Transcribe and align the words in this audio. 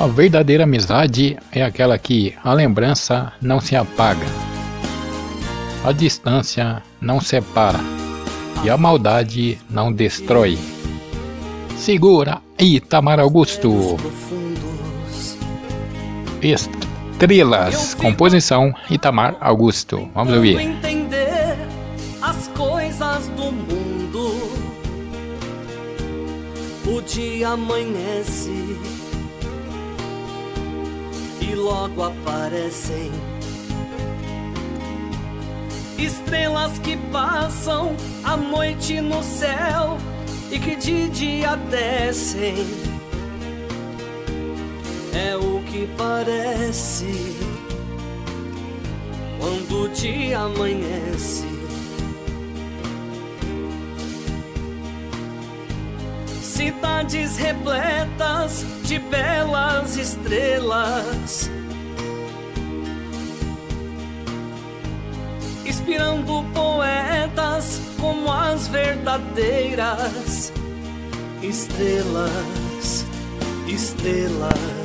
A 0.00 0.06
verdadeira 0.06 0.62
amizade 0.62 1.36
é 1.50 1.60
aquela 1.60 1.98
que 1.98 2.32
a 2.44 2.54
lembrança 2.54 3.32
não 3.42 3.60
se 3.60 3.74
apaga, 3.74 4.26
a 5.84 5.90
distância 5.90 6.80
não 7.00 7.20
separa 7.20 7.80
e 8.62 8.70
a 8.70 8.76
maldade 8.76 9.58
não 9.68 9.92
destrói. 9.92 10.56
Segura 11.76 12.40
Itamar 12.56 13.18
Augusto. 13.18 13.96
Estrelas, 16.40 17.94
composição 17.94 18.72
Itamar 18.88 19.36
Augusto. 19.40 20.08
Vamos 20.14 20.32
ouvir. 20.32 20.60
entender 20.60 21.56
as 22.22 22.46
coisas 22.56 23.26
do 23.30 23.50
mundo. 23.50 24.28
O 26.86 27.02
dia 27.02 27.48
amanhece 27.48 28.78
logo 31.58 32.02
aparecem 32.04 33.10
estrelas 35.98 36.78
que 36.78 36.96
passam 37.10 37.96
a 38.22 38.36
noite 38.36 39.00
no 39.00 39.22
céu 39.22 39.98
e 40.50 40.58
que 40.58 40.76
de 40.76 41.08
dia 41.08 41.56
descem. 41.56 42.66
É 45.12 45.36
o 45.36 45.62
que 45.64 45.88
parece 45.96 47.36
quando 49.38 49.84
o 49.84 49.88
dia 49.88 50.40
amanhece. 50.40 51.57
Cidades 56.58 57.36
repletas 57.36 58.66
de 58.82 58.98
belas 58.98 59.96
estrelas, 59.96 61.48
inspirando 65.64 66.44
poetas 66.52 67.80
como 68.00 68.32
as 68.32 68.66
verdadeiras 68.66 70.52
estrelas, 71.40 73.06
estrelas. 73.68 74.77